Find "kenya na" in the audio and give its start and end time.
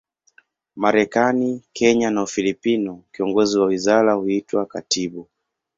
1.73-2.23